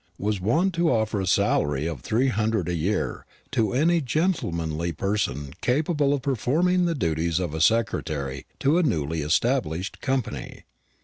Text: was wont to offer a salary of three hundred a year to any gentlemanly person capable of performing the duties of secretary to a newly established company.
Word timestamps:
was 0.17 0.41
wont 0.41 0.73
to 0.73 0.89
offer 0.91 1.21
a 1.21 1.27
salary 1.27 1.85
of 1.85 2.01
three 2.01 2.29
hundred 2.29 2.67
a 2.67 2.73
year 2.73 3.23
to 3.51 3.71
any 3.71 4.01
gentlemanly 4.01 4.91
person 4.91 5.53
capable 5.61 6.11
of 6.11 6.23
performing 6.23 6.85
the 6.85 6.95
duties 6.95 7.37
of 7.39 7.61
secretary 7.61 8.47
to 8.59 8.79
a 8.79 8.81
newly 8.81 9.21
established 9.21 10.01
company. 10.01 10.63